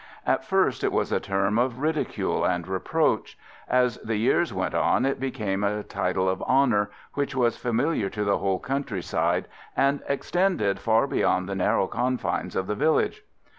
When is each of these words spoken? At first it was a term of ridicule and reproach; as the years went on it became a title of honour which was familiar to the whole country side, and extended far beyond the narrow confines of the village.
At 0.25 0.43
first 0.43 0.83
it 0.83 0.91
was 0.91 1.11
a 1.11 1.19
term 1.19 1.59
of 1.59 1.77
ridicule 1.77 2.43
and 2.43 2.67
reproach; 2.67 3.37
as 3.67 3.97
the 4.03 4.15
years 4.15 4.51
went 4.51 4.73
on 4.73 5.05
it 5.05 5.19
became 5.19 5.63
a 5.63 5.83
title 5.83 6.27
of 6.27 6.41
honour 6.41 6.89
which 7.13 7.35
was 7.35 7.55
familiar 7.55 8.09
to 8.09 8.23
the 8.23 8.39
whole 8.39 8.57
country 8.57 9.03
side, 9.03 9.47
and 9.77 10.01
extended 10.09 10.79
far 10.79 11.05
beyond 11.05 11.47
the 11.47 11.53
narrow 11.53 11.85
confines 11.85 12.55
of 12.55 12.65
the 12.65 12.73
village. 12.73 13.23